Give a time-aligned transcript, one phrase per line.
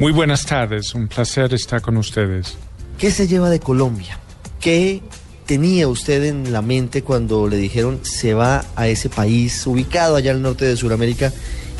[0.00, 2.56] Muy buenas tardes, un placer estar con ustedes.
[2.96, 4.18] ¿Qué se lleva de Colombia?
[4.58, 5.02] ¿Qué
[5.44, 10.30] tenía usted en la mente cuando le dijeron se va a ese país ubicado allá
[10.30, 11.34] al norte de Sudamérica?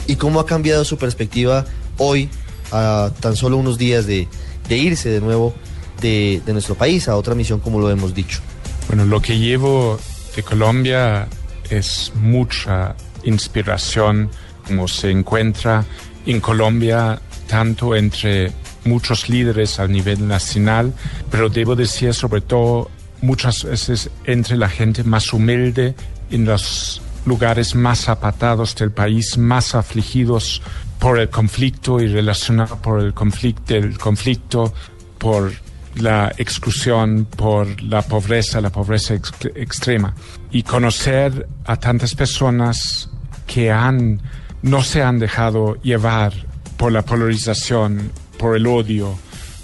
[0.07, 1.65] ¿Y cómo ha cambiado su perspectiva
[1.97, 2.29] hoy,
[2.73, 4.29] a tan solo unos días de,
[4.69, 5.55] irse de nuevo
[6.03, 8.41] de, de nuestro país a otra misión, como lo hemos dicho?
[8.89, 9.99] Bueno, lo que llevo
[10.37, 11.27] de Colombia
[11.71, 14.29] es mucha inspiración,
[14.67, 15.87] como se encuentra
[16.27, 17.19] en Colombia,
[17.51, 18.53] tanto entre
[18.85, 20.95] muchos líderes a nivel nacional,
[21.33, 22.89] pero debo decir sobre todo
[23.23, 25.97] muchas veces entre la gente más humilde
[26.31, 30.63] en los lugares más apartados del país, más afligidos
[31.01, 34.73] por el conflicto y relacionados por el conflicto, el conflicto
[35.19, 35.53] por
[35.97, 40.15] la exclusión, por la pobreza, la pobreza extrema.
[40.53, 43.11] Y conocer a tantas personas
[43.49, 44.23] que han,
[44.63, 46.50] no se han dejado llevar
[46.81, 49.15] por la polarización, por el odio,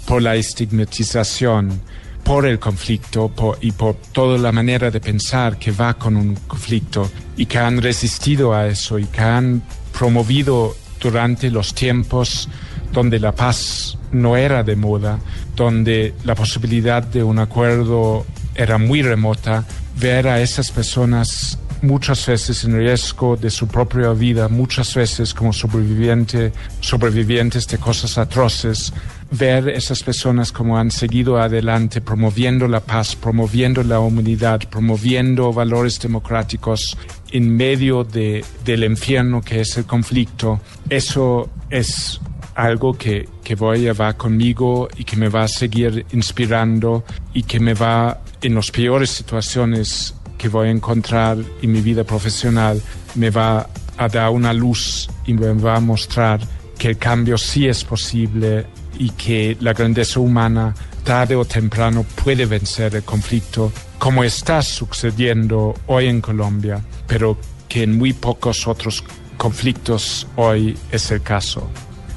[0.05, 1.81] por la estigmatización,
[2.23, 7.09] por el conflicto y por toda la manera de pensar que va con un conflicto
[7.35, 9.63] y que han resistido a eso y que han
[9.97, 12.49] promovido durante los tiempos
[12.93, 15.17] donde la paz no era de moda,
[15.55, 19.65] donde la posibilidad de un acuerdo era muy remota,
[19.99, 25.53] ver a esas personas muchas veces en riesgo de su propia vida, muchas veces como
[25.53, 28.93] sobreviviente, sobrevivientes de cosas atroces,
[29.31, 35.99] ver esas personas como han seguido adelante promoviendo la paz, promoviendo la humanidad, promoviendo valores
[35.99, 36.97] democráticos
[37.31, 42.19] en medio de, del infierno que es el conflicto, eso es
[42.55, 47.03] algo que, que voy a llevar conmigo y que me va a seguir inspirando
[47.33, 52.03] y que me va en las peores situaciones que voy a encontrar en mi vida
[52.03, 52.81] profesional
[53.15, 56.39] me va a dar una luz y me va a mostrar
[56.77, 58.67] que el cambio sí es posible
[58.99, 65.73] y que la grandeza humana tarde o temprano puede vencer el conflicto como está sucediendo
[65.87, 67.37] hoy en Colombia, pero
[67.67, 69.03] que en muy pocos otros
[69.37, 71.69] conflictos hoy es el caso.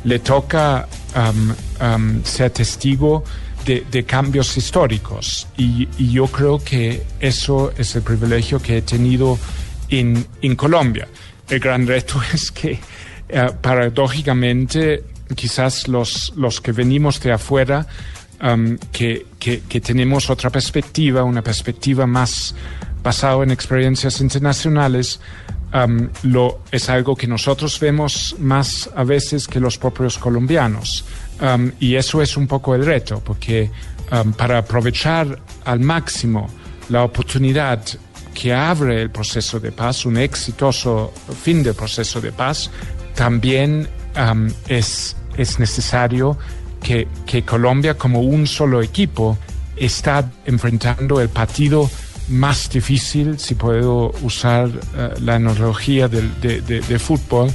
[0.05, 1.55] Le toca um,
[1.87, 3.25] um, ser testigo
[3.65, 9.39] de, cambios históricos y, yo creo que eso es el privilegio que he tenido
[9.89, 10.27] en,
[10.57, 11.09] Colombia.
[11.49, 12.79] El gran reto es que
[13.29, 15.05] eh, paradójicamente
[15.35, 17.87] quizás los, los que venimos de afuera,
[18.43, 22.55] um, que, que, tenemos otra perspectiva, una perspectiva más
[23.03, 25.21] basada en experiencias internacionales,
[25.73, 31.05] um, lo, es algo que nosotros vemos más a veces que los propios colombianos.
[31.41, 33.71] Um, y eso es un poco el reto, porque
[34.37, 36.51] para aprovechar al máximo
[36.89, 37.81] la oportunidad
[38.35, 41.13] que abre el proceso de paz, un exitoso
[41.43, 42.71] fin del proceso de paz,
[43.15, 43.89] también
[44.67, 46.37] es es necesario
[46.83, 47.09] que,
[47.45, 49.39] Colombia como un solo equipo
[49.77, 51.91] está enfrentando el partido
[52.29, 57.51] más difícil, si puedo usar eh, la analogía de, fútbol,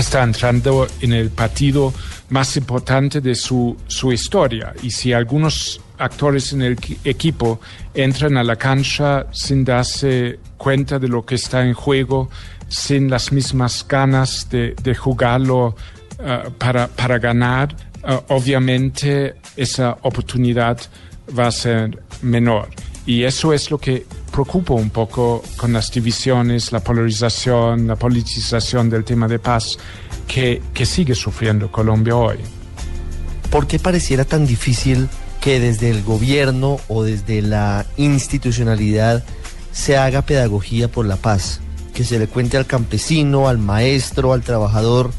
[0.00, 1.92] está entrando en el partido
[2.30, 4.72] más importante de su, su historia.
[4.82, 7.60] Y si algunos actores en el equipo
[7.94, 12.30] entran a la cancha sin darse cuenta de lo que está en juego,
[12.68, 15.76] sin las mismas ganas de, de jugarlo
[16.18, 17.74] eh, para, para ganar,
[18.04, 20.78] eh, obviamente esa oportunidad
[21.36, 22.68] va a ser menor.
[23.10, 28.88] Y eso es lo que preocupa un poco con las divisiones, la polarización, la politización
[28.88, 29.78] del tema de paz
[30.28, 32.36] que, que sigue sufriendo Colombia hoy.
[33.50, 35.08] ¿Por qué pareciera tan difícil
[35.40, 39.24] que desde el gobierno o desde la institucionalidad
[39.72, 41.60] se haga pedagogía por la paz?
[41.92, 45.10] Que se le cuente al campesino, al maestro, al trabajador,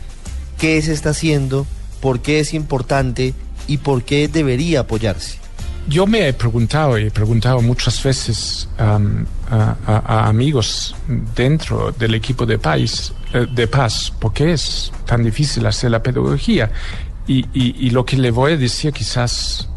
[0.57, 1.67] qué se está haciendo,
[1.99, 3.33] por qué es importante
[3.67, 5.40] y por qué debería apoyarse.
[5.87, 10.95] Yo me he preguntado y he preguntado muchas veces a, amigos
[11.35, 16.01] dentro del equipo de, país, eh, de paz por qué es tan difícil hacer la
[16.01, 16.71] pedagogía.
[17.27, 19.70] y, lo que le voy a decir quizás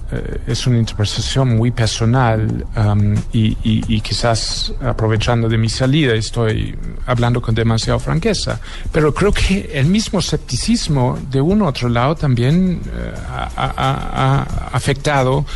[0.47, 7.55] es una interpretación muy personal um, y, quizás aprovechando de mi salida estoy hablando con
[7.55, 8.61] demasiada franqueza,
[8.93, 13.13] pero creo que el mismo escepticismo de un otro lado también eh,
[13.57, 15.47] ha, afectado uh,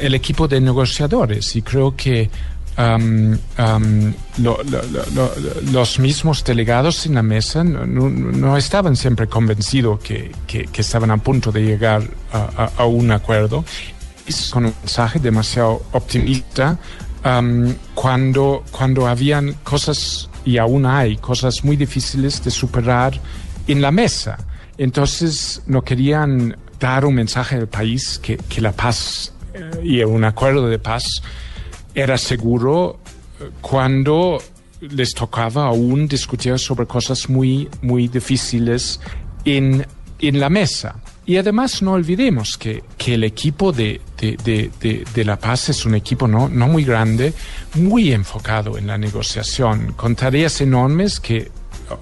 [0.00, 1.56] el equipo de negociadores.
[1.56, 2.30] Y creo que
[2.78, 4.14] um, um,
[5.72, 10.32] los mismos delegados en la mesa no, estaban siempre convencidos que,
[10.74, 12.02] estaban a punto de llegar
[12.32, 13.64] a, un acuerdo.
[14.26, 16.78] Es un mensaje demasiado optimista
[17.24, 23.18] um, cuando, cuando habían cosas, y aún hay cosas muy difíciles de superar
[23.66, 24.38] en la mesa.
[24.76, 30.22] Entonces no querían dar un mensaje al país que, que la paz eh, y un
[30.22, 31.22] acuerdo de paz
[31.94, 33.00] era seguro
[33.40, 34.38] eh, cuando
[34.80, 39.00] les tocaba aún discutir sobre cosas muy, muy difíciles
[39.44, 39.86] en,
[40.18, 40.96] en la mesa.
[41.26, 44.38] Y además no olvidemos que, que el equipo de, de,
[44.80, 47.34] de, de, La Paz es un equipo no, no muy grande,
[47.74, 51.50] muy enfocado en la negociación, con tareas enormes que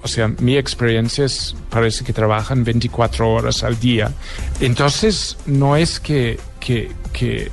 [0.01, 4.11] o sea, mi experiencia es, parece que trabajan 24 horas al día.
[4.59, 7.49] Entonces, no es que, que, que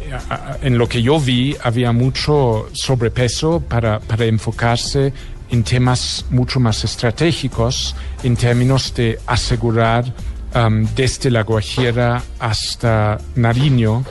[0.60, 5.12] en lo que yo vi había mucho sobrepeso para, para enfocarse
[5.50, 7.94] en temas mucho más estratégicos
[8.24, 10.04] en términos de asegurar
[10.56, 14.04] um, desde La Guajira hasta Nariño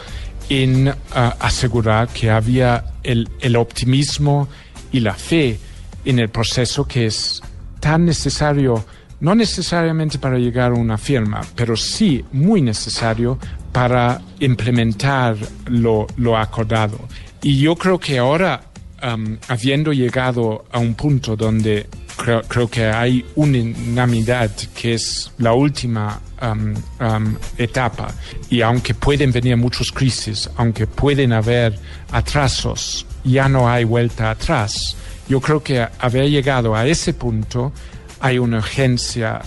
[0.48, 0.94] en uh,
[1.38, 4.48] asegurar que había el, el optimismo
[4.94, 5.60] y la fe
[6.06, 7.42] en el proceso que es
[7.82, 8.86] tan necesario,
[9.20, 13.38] no necesariamente para llegar a una firma, pero sí muy necesario
[13.74, 15.36] para implementar
[15.66, 16.98] lo, lo acordado.
[17.42, 18.62] Y yo creo que ahora,
[19.04, 25.52] um, habiendo llegado a un punto donde creo, creo, que hay unanimidad, que es la
[25.52, 26.74] última um,
[27.06, 28.14] um, etapa,
[28.50, 31.78] y aunque pueden venir muchas crisis, aunque pueden haber
[32.12, 34.96] atrasos, ya no hay vuelta atrás
[35.28, 37.72] yo creo que haber llegado a ese punto
[38.20, 39.42] hay una urgencia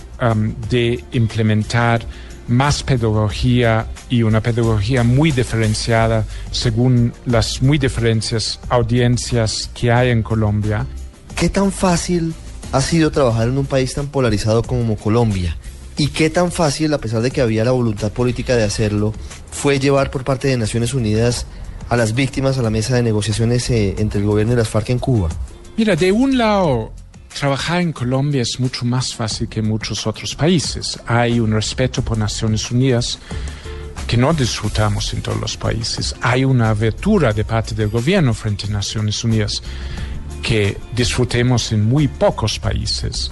[0.69, 2.01] de implementar
[2.47, 10.23] más pedagogía y una pedagogía muy diferenciada según las muy diferentes audiencias que hay en
[10.23, 10.85] Colombia.
[11.35, 12.33] ¿Qué tan fácil
[12.71, 15.57] ha sido trabajar en un país tan polarizado como Colombia?
[15.97, 19.13] ¿Y qué tan fácil, a pesar de que había la voluntad política de hacerlo,
[19.51, 21.47] fue llevar por parte de Naciones Unidas
[21.89, 24.91] a las víctimas a la mesa de negociaciones eh, entre el gobierno y las FARC
[24.91, 25.29] en Cuba?
[25.75, 26.91] Mira, de un lado,
[27.37, 30.99] trabajar en Colombia es mucho más fácil que en muchos otros países.
[31.05, 33.19] Hay un respeto por Naciones Unidas
[34.07, 36.15] que no disfrutamos en todos los países.
[36.21, 39.61] Hay una abertura de parte del gobierno frente a Naciones Unidas
[40.41, 43.29] que disfrutemos en muy pocos países.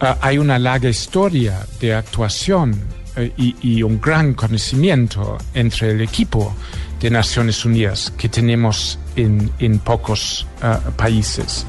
[0.00, 2.72] Uh, hay una larga historia de actuación
[3.16, 6.54] uh, y, un gran conocimiento entre el equipo
[7.00, 11.64] de Naciones Unidas que tenemos en, pocos uh, países.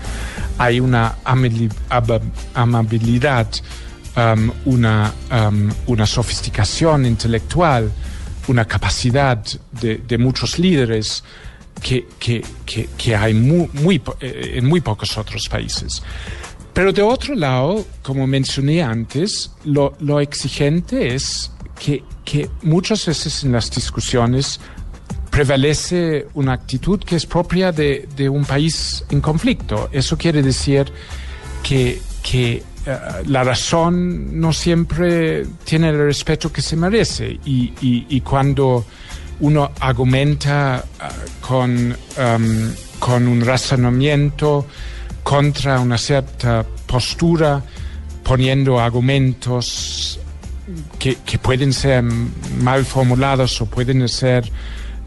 [0.58, 1.18] Hay una
[2.54, 3.48] amabilidad,
[4.16, 7.92] um, una, um, una sofisticación intelectual,
[8.48, 11.24] una capacidad de, de muchos líderes
[11.82, 12.44] que, que,
[12.98, 16.02] que, hay muy, eh, en muy pocos otros países.
[16.74, 23.44] Pero de otro lado, como mencioné antes, lo, lo exigente es que, que muchas veces
[23.44, 24.60] en las discusiones
[25.38, 29.88] prevalece una actitud que es propia de, un país en conflicto.
[29.92, 30.92] Eso quiere decir
[31.62, 32.02] que,
[32.88, 38.84] uh, la razón no siempre tiene el respeto que se merece y, cuando
[39.42, 40.84] uno argumenta
[41.40, 44.66] con, um, con un razonamiento
[45.22, 47.62] contra una cierta postura,
[48.24, 50.20] poniendo argumentos
[50.98, 54.52] que, pueden ser mal formulados o pueden ser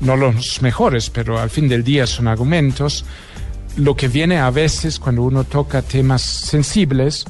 [0.00, 3.04] no los mejores, pero al fin del día son argumentos.
[3.76, 7.24] Lo que viene a veces cuando uno toca temas sensibles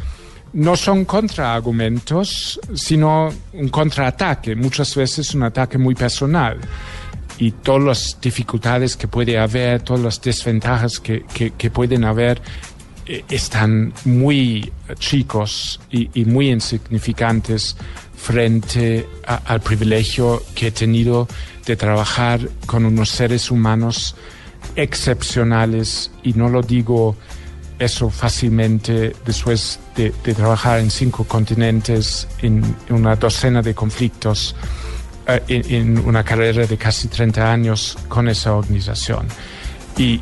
[0.53, 6.59] no son contraargumentos, sino un contraataque, muchas veces un ataque muy personal.
[7.39, 11.25] Y todas las dificultades que puede haber, todas las desventajas que,
[11.57, 12.43] que, pueden haber,
[13.07, 17.77] eh, están muy chicos y muy insignificantes
[18.21, 21.27] frente al privilegio que he tenido
[21.65, 24.15] de trabajar con unos seres humanos
[24.77, 27.17] excepcionales y no lo digo
[27.79, 34.55] eso fácilmente después de, trabajar en cinco continentes, en, una docena de conflictos,
[35.27, 39.27] eh, en, una carrera de casi 30 años con esa organización.
[39.97, 40.21] Y,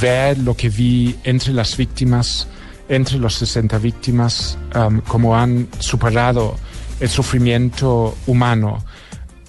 [0.00, 2.48] ver lo que vi entre las víctimas,
[2.88, 6.56] entre los 60 víctimas, um, cómo han superado
[7.00, 8.84] el sufrimiento humano,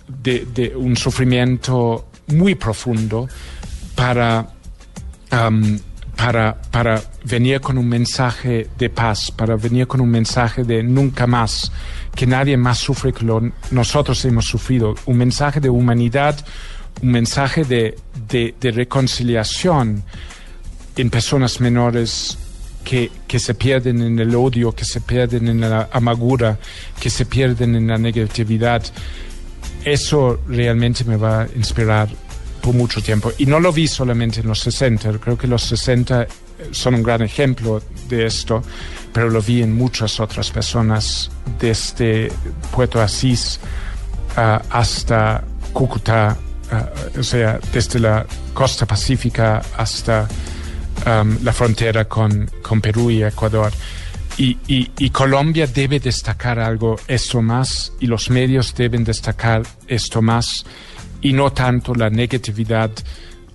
[0.08, 3.28] de, un sufrimiento muy profundo
[3.96, 4.48] para,
[5.32, 5.80] um,
[6.16, 11.28] para, para venir con un mensaje de paz, para venir con un mensaje de nunca
[11.28, 11.72] más,
[12.16, 13.42] que nadie más sufre que lo,
[13.72, 16.44] nosotros hemos sufrido, un mensaje de humanidad,
[17.02, 20.04] un mensaje de, de reconciliación
[20.96, 22.38] en personas menores
[22.84, 26.58] que, que, se pierden en el odio, que se pierden en la amargura,
[27.00, 28.84] que se pierden en la negatividad.
[29.84, 32.10] Eso realmente me va a inspirar
[32.62, 33.32] por mucho tiempo.
[33.38, 36.28] Y no lo vi solamente en los 60, creo que los 60
[36.72, 38.64] son un gran ejemplo de esto,
[39.12, 42.32] pero lo vi en muchas otras personas, desde
[42.72, 43.60] Puerto Asís
[44.38, 46.38] ah, hasta Cúcuta,
[46.72, 50.28] ah, o sea, desde la costa pacífica hasta
[51.06, 53.72] um, la frontera con, con, Perú y Ecuador.
[54.38, 60.66] Y, y, Colombia debe destacar algo, esto más, y los medios deben destacar esto más,
[61.22, 62.90] y no tanto la negatividad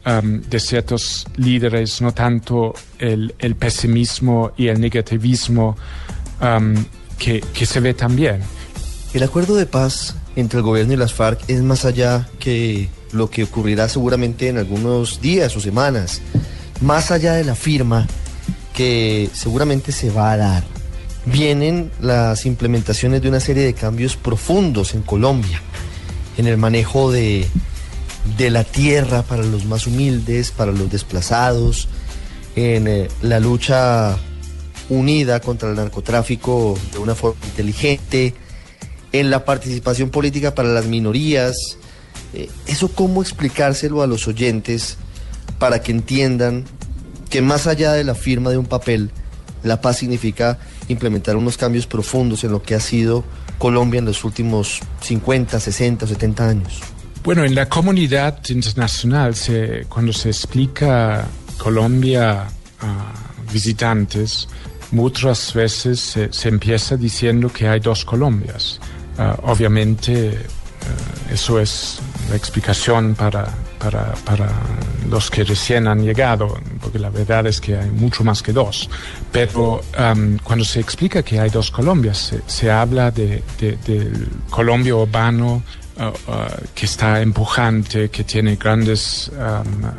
[0.04, 5.76] um, de ciertos líderes, no tanto el, el pesimismo y el negativismo
[6.40, 6.74] um,
[7.18, 8.40] que, que se ve también.
[9.12, 13.30] El acuerdo de paz entre el gobierno y las FARC es más allá que lo
[13.30, 16.20] que ocurrirá seguramente en algunos días o semanas,
[16.80, 18.06] más allá de la firma
[18.75, 20.64] que seguramente se va a dar.
[21.25, 25.61] Vienen las implementaciones de una serie de cambios profundos en Colombia,
[26.37, 27.49] en el manejo de,
[28.37, 31.88] de la tierra para los más humildes, para los desplazados,
[32.54, 34.16] en eh, la lucha
[34.88, 38.35] unida contra el narcotráfico de una forma inteligente,
[39.12, 41.78] en la participación política para las minorías.
[42.35, 44.99] Eh, ¿Eso cómo explicárselo a los oyentes
[45.58, 46.64] para que entiendan
[47.30, 49.10] que más allá de la firma de un papel,
[49.62, 53.24] la paz significa implementar unos cambios profundos en lo que ha sido
[53.58, 56.80] Colombia en los últimos 50, 60 70 años?
[57.24, 59.34] Bueno, en la comunidad internacional,
[59.88, 61.26] cuando se explica
[61.58, 62.46] Colombia
[62.80, 63.12] a
[63.52, 64.48] visitantes,
[64.92, 68.80] muchas veces se empieza diciendo que hay dos Colombias.
[69.18, 70.38] Ah, obviamente eh,
[71.32, 71.98] eso es
[72.28, 73.48] la explicación para,
[73.78, 74.49] para, para,
[75.09, 78.90] los que recién han llegado, porque la verdad es que hay mucho más que dos.
[79.30, 79.83] Pero
[80.42, 85.62] cuando se explica que hay dos Colombias, se, habla de, del Colombia urbano
[85.99, 89.30] ah, ah, que está empujante, que tiene grandes,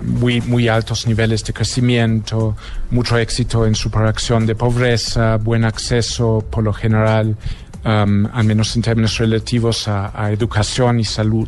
[0.02, 2.56] muy, muy altos niveles de crecimiento,
[2.92, 7.38] mucho éxito en superación de pobreza, buen acceso por lo general
[7.88, 11.48] Um, al menos en términos relativos a, educación y salud.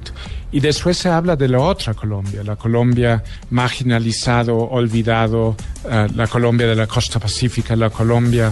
[0.52, 6.66] Y después se habla de la otra Colombia, la Colombia marginalizado, olvidado, uh, la Colombia
[6.68, 8.52] de la costa pacífica, la Colombia,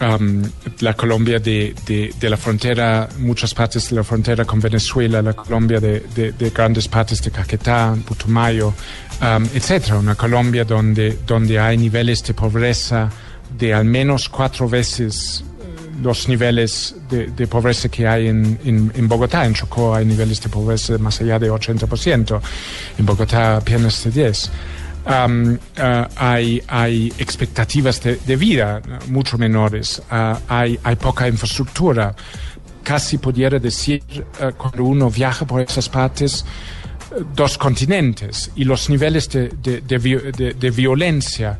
[0.00, 0.42] um,
[0.78, 5.80] la Colombia de, de, la frontera, muchas partes de la frontera con Venezuela, la Colombia
[5.80, 8.68] de, de grandes partes de Caquetá, Putumayo,
[9.20, 9.98] um, etcétera.
[9.98, 13.10] Una Colombia donde, donde hay niveles de pobreza
[13.58, 15.44] de al menos cuatro veces
[16.02, 19.44] los niveles de, pobreza que hay en, en, Bogotá.
[19.46, 22.40] En Chocó hay niveles de pobreza más allá de 80%,
[22.98, 24.50] en Bogotá apenas de 10%.
[25.06, 25.58] Uh,
[26.16, 32.14] hay, hay, expectativas de, vida mucho menores, uh, hay, hay, poca infraestructura.
[32.82, 34.02] Casi pudiera decir,
[34.40, 36.46] uh, cuando uno viaja por esas partes,
[37.34, 41.58] dos continentes y los niveles de, de violencia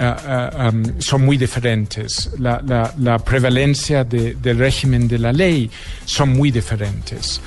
[0.00, 2.30] eh, eh, um, son muy diferentes.
[2.38, 5.70] La, prevalencia del régimen de la ley
[6.04, 7.40] son muy diferentes.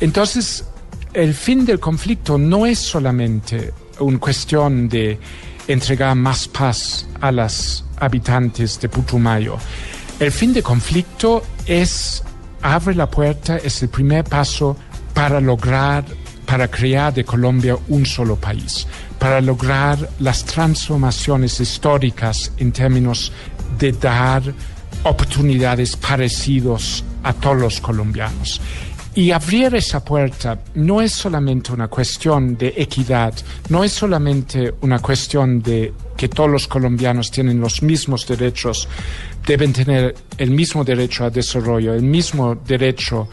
[0.00, 0.64] Entonces,
[1.12, 5.18] el fin del conflicto no es solamente una cuestión de
[5.66, 9.56] entregar más paz a los habitantes de Putumayo.
[10.20, 12.22] El fin del conflicto es,
[12.62, 14.76] abre la puerta, es el primer paso
[15.12, 16.04] para lograr,
[16.46, 18.86] para crear de Colombia un solo país
[19.18, 23.32] para lograr las transformaciones históricas en términos
[23.78, 24.42] de dar
[25.02, 28.60] oportunidades parecidos a todos los colombianos.
[29.14, 33.32] Y abrir esa puerta no es solamente una cuestión de equidad,
[33.70, 38.86] no es solamente una cuestión de que todos los colombianos tienen los mismos derechos,
[39.46, 43.26] deben tener el mismo derecho a desarrollo, el mismo derecho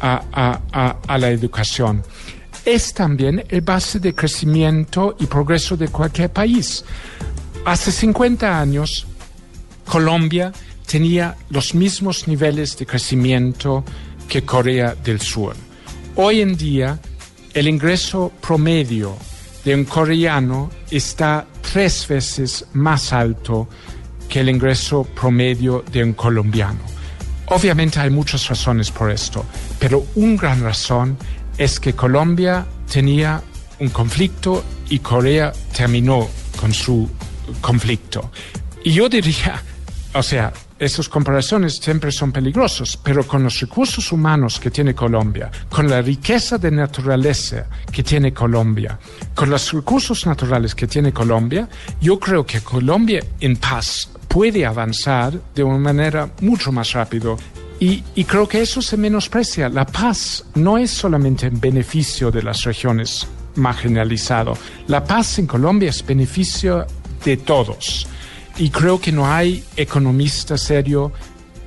[0.00, 2.02] a, a la educación
[2.68, 6.84] es también el base de crecimiento y progreso de cualquier país.
[7.64, 9.06] Hace 50 años,
[9.86, 10.52] Colombia
[10.86, 13.84] tenía los mismos niveles de crecimiento
[14.28, 15.56] que Corea del Sur.
[16.16, 17.00] Hoy en día,
[17.54, 19.16] el ingreso promedio
[19.64, 23.66] de un coreano está tres veces más alto
[24.28, 26.80] que el ingreso promedio de un colombiano.
[27.46, 29.42] Obviamente hay muchas razones por esto,
[29.78, 31.16] pero una gran razón
[31.58, 33.42] es que Colombia tenía
[33.80, 37.08] un conflicto y Corea terminó con su
[37.60, 38.30] conflicto.
[38.84, 39.62] Y yo diría,
[40.14, 45.50] o sea, esas comparaciones siempre son peligrosas, pero con los recursos humanos que tiene Colombia,
[45.68, 48.98] con la riqueza de naturaleza que tiene Colombia,
[49.34, 51.68] con los recursos naturales que tiene Colombia,
[52.00, 57.34] yo creo que Colombia en paz puede avanzar de una manera mucho más rápida
[57.80, 59.68] y, creo que eso se menosprecia.
[59.68, 64.58] La paz no es solamente en beneficio de las regiones marginalizadas.
[64.88, 66.86] La paz en Colombia es beneficio
[67.24, 68.06] de todos.
[68.58, 71.12] Y creo que no hay economista serio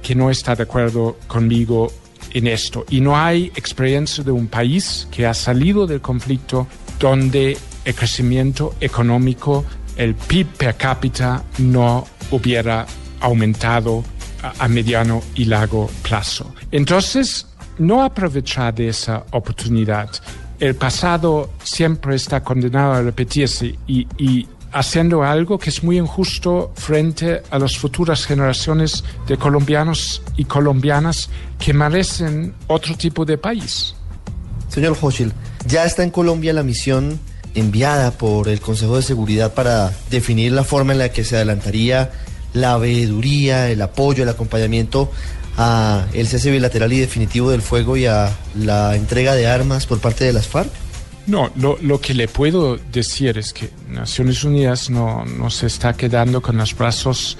[0.03, 1.91] que no está de acuerdo conmigo
[2.33, 2.85] en esto.
[2.89, 6.67] Y no hay experiencia de un país que ha salido del conflicto
[6.99, 9.63] donde el crecimiento económico,
[9.95, 12.85] el PIB per cápita no hubiera
[13.21, 14.03] aumentado
[14.41, 16.53] a, mediano y largo plazo.
[16.71, 20.09] Entonces, no aprovechar de esa oportunidad.
[20.59, 26.71] El pasado siempre está condenado a repetirse y, y haciendo algo que es muy injusto
[26.75, 31.29] frente a las futuras generaciones de colombianos y colombianas
[31.59, 33.95] que merecen otro tipo de país.
[34.69, 35.33] Señor Hochil,
[35.67, 37.19] ya está en Colombia la misión
[37.55, 42.11] enviada por el Consejo de Seguridad para definir la forma en la que se adelantaría
[42.53, 45.11] la veeduría, el apoyo, el acompañamiento
[45.57, 49.99] a el cese bilateral y definitivo del fuego y a la entrega de armas por
[49.99, 50.69] parte de las FARC?
[51.27, 56.57] No, lo, que le puedo decir es que Naciones Unidas no, se está quedando con
[56.57, 57.37] los brazos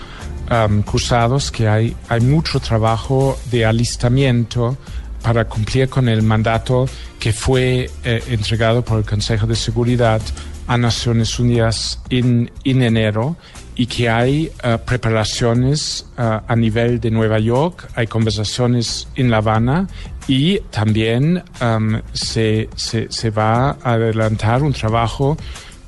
[0.85, 4.77] cruzados, que hay, hay mucho trabajo de alistamiento
[5.21, 6.87] para cumplir con el mandato
[7.19, 10.21] que fue eh, entregado por el Consejo de Seguridad
[10.67, 13.37] a Naciones Unidas en, en enero
[13.81, 19.37] y que hay uh, preparaciones uh, a nivel de Nueva York, hay conversaciones en La
[19.37, 19.87] Habana
[20.27, 25.35] y también um, se, se, va a adelantar un trabajo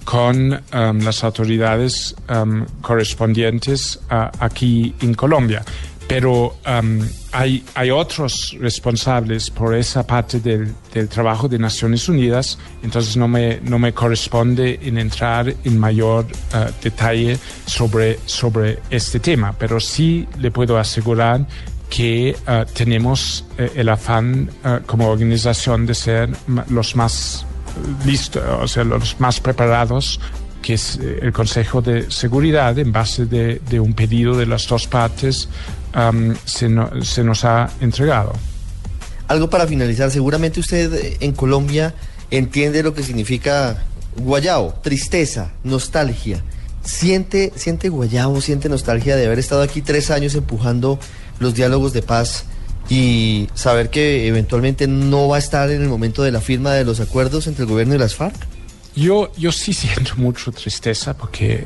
[0.05, 5.63] con um, las autoridades um, correspondientes aquí en Colombia
[6.07, 6.99] pero um,
[7.31, 13.27] hay, hay otros responsables por esa parte del, del, trabajo de Naciones Unidas, entonces no
[13.27, 19.79] me, no me corresponde en entrar en mayor uh, detalle sobre, sobre este tema, pero
[19.79, 21.47] sí le puedo asegurar
[21.89, 24.49] que uh, tenemos uh, el afán
[24.85, 26.29] como organización de ser
[26.69, 27.45] los más
[28.05, 30.19] listos, o sea, los más preparados
[30.63, 34.87] que es eh, el Consejo de Seguridad, en base de, un pedido de las dos
[34.87, 35.49] partes,
[36.45, 36.69] se,
[37.03, 38.33] se nos ha entregado.
[39.27, 41.93] Algo para finalizar, seguramente usted eh, en Colombia
[42.31, 43.83] entiende lo que significa
[44.17, 46.43] guayao, tristeza, nostalgia.
[46.83, 50.99] ¿Siente, siente guayao, siente nostalgia de haber estado aquí tres años empujando
[51.39, 52.45] los diálogos de paz
[52.89, 56.83] y saber que eventualmente no va a estar en el momento de la firma de
[56.83, 58.35] los acuerdos entre el gobierno y las FARC?
[58.95, 61.65] Yo, yo sí siento mucho tristeza porque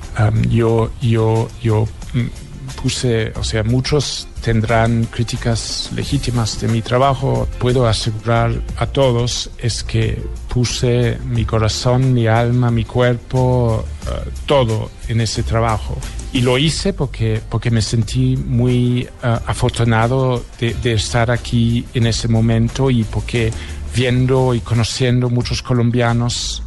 [0.49, 7.47] yo, yo, yo mm, puse, o sea, muchos tendrán críticas legítimas de mi trabajo.
[7.59, 14.89] Puedo asegurar a todos es que puse mi corazón, mi alma, mi cuerpo, eh, todo
[15.07, 15.97] en ese trabajo.
[16.33, 19.09] Y lo hice porque, porque me sentí muy eh,
[19.45, 23.51] afortunado de, de estar aquí en ese momento y porque
[23.95, 26.63] viendo y conociendo muchos colombianos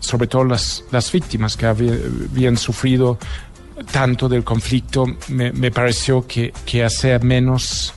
[0.00, 3.18] Sobre todo las, las víctimas que habían sufrido
[3.90, 7.92] tanto del conflicto, me, me pareció que, que, hacer menos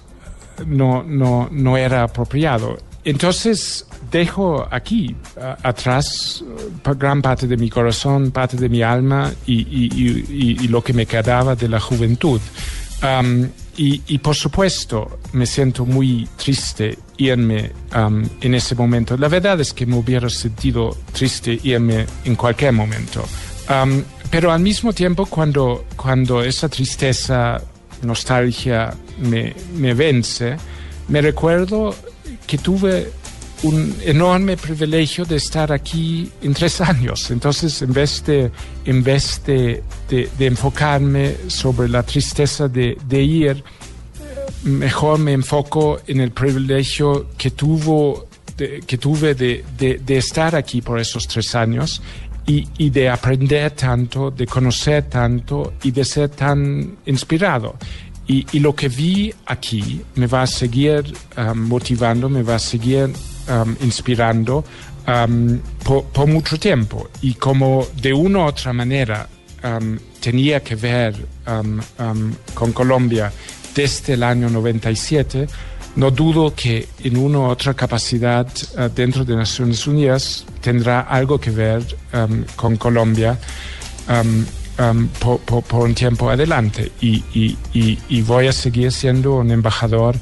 [0.66, 2.78] no, no, no era apropiado.
[3.04, 5.16] Entonces dejo aquí
[5.64, 6.44] atrás
[6.98, 11.56] gran parte de mi corazón, parte de mi alma y, y, lo que me quedaba
[11.56, 12.42] de la juventud.
[13.04, 13.48] Um,
[13.80, 19.16] y, por supuesto me siento muy triste irme um, en ese momento.
[19.18, 23.24] La verdad es que me hubiera sentido triste irme en cualquier momento.
[23.70, 27.62] Um, pero al mismo tiempo cuando, cuando esa tristeza,
[28.02, 30.58] nostalgia me, me vence,
[31.08, 31.94] me recuerdo
[32.48, 33.12] que tuve
[33.64, 37.32] un enorme privilegio de estar aquí en tres años.
[37.32, 38.52] Entonces, en vez de,
[38.86, 43.64] en vez de, de, enfocarme sobre la tristeza de, de, ir,
[44.64, 51.28] mejor me enfoco en el privilegio que, tuvo, que tuve de, estar aquí por esos
[51.28, 52.02] tres años
[52.46, 57.76] y, y, de aprender tanto, de conocer tanto y de ser tan inspirado.
[58.28, 62.60] Y, y lo que vi aquí me va a seguir um, motivando, me va a
[62.60, 63.10] seguir
[63.82, 64.64] Inspirando
[65.84, 69.28] por, mucho tiempo y como de una u otra manera
[70.20, 71.16] tenía que ver
[72.54, 73.32] con Colombia
[73.74, 75.48] desde el año 97,
[75.98, 81.40] no dudo que en una u otra capacidad uh, dentro de Naciones Unidas tendrá algo
[81.40, 81.84] que ver
[82.56, 83.38] con Colombia.
[85.20, 90.16] por, un tiempo adelante y, voy a seguir siendo un embajador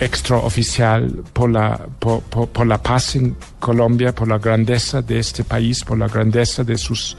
[0.00, 5.84] extraoficial por la, por, por, la paz en Colombia, por la grandeza de este país,
[5.84, 7.16] por la grandeza de sus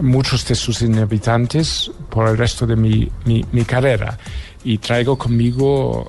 [0.00, 4.18] muchos de sus habitantes por el resto de mi, mi, carrera.
[4.64, 6.06] Y traigo conmigo uh,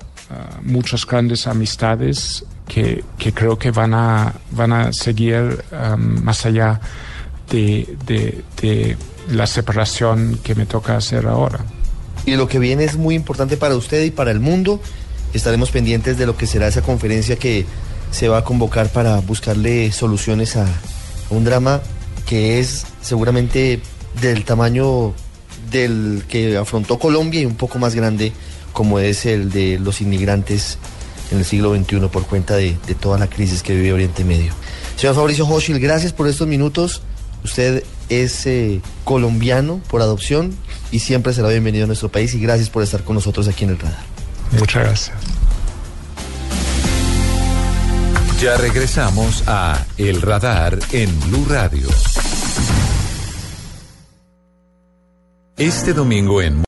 [0.63, 6.81] muchas grandes amistades que, que, creo que van a, van a seguir um, más allá
[7.49, 8.97] de, de, de
[9.31, 11.59] la separación que me toca hacer ahora.
[12.25, 14.81] Y lo que viene es muy importante para usted y para el mundo
[15.33, 17.65] estaremos pendientes de lo que será esa conferencia que
[18.11, 20.65] se va a convocar para buscarle soluciones a,
[21.29, 21.81] un drama
[22.25, 23.81] que es seguramente
[24.21, 25.13] del tamaño
[25.71, 28.31] del que afrontó Colombia y un poco más grande
[28.73, 30.77] como es el de los inmigrantes
[31.31, 34.53] en el siglo XXI por cuenta de, toda la crisis que vive Oriente Medio.
[34.95, 37.01] Señor Fabricio Hochil, gracias por estos minutos.
[37.43, 40.55] Usted es eh, colombiano por adopción
[40.91, 43.71] y siempre será bienvenido a nuestro país y gracias por estar con nosotros aquí en
[43.71, 44.16] el radar.
[44.51, 45.17] Muchas gracias.
[48.41, 51.89] Ya regresamos a El Radar en Blue Radio.
[55.57, 56.61] Este domingo en